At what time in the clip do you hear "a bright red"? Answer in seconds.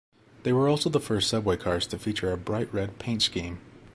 2.31-2.97